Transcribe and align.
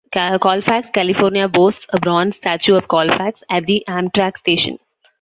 Colfax, 0.41 0.89
California 0.89 1.47
boasts 1.47 1.85
a 1.89 1.99
bronze 1.99 2.35
statue 2.35 2.73
of 2.73 2.87
Colfax, 2.87 3.43
at 3.51 3.67
the 3.67 3.85
Amtrak 3.87 4.35
station. 4.35 4.79